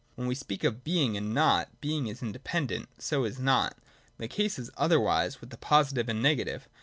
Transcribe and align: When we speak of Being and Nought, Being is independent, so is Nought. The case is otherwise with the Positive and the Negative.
When 0.15 0.27
we 0.27 0.33
speak 0.33 0.63
of 0.63 0.83
Being 0.83 1.15
and 1.15 1.31
Nought, 1.31 1.79
Being 1.79 2.07
is 2.07 2.23
independent, 2.23 2.89
so 2.99 3.23
is 3.23 3.37
Nought. 3.37 3.77
The 4.17 4.27
case 4.27 4.57
is 4.57 4.71
otherwise 4.75 5.39
with 5.41 5.51
the 5.51 5.57
Positive 5.59 6.09
and 6.09 6.17
the 6.17 6.23
Negative. 6.23 6.67